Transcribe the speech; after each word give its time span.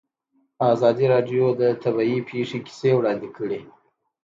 ازادي 0.73 1.05
راډیو 1.13 1.45
د 1.61 1.63
طبیعي 1.83 2.19
پېښې 2.29 2.59
کیسې 2.67 2.91
وړاندې 2.95 3.29
کړي. 3.37 3.61